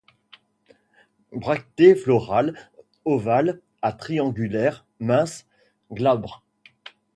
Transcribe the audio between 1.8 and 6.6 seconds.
florales ovales à triangulaires, minces, glabres.